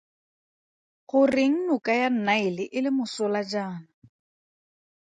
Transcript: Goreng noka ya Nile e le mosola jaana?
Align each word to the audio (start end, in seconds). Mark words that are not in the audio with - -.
Goreng 1.09 1.55
noka 1.67 1.91
ya 2.01 2.09
Nile 2.25 2.63
e 2.77 2.79
le 2.83 2.89
mosola 2.97 3.39
jaana? 3.51 3.87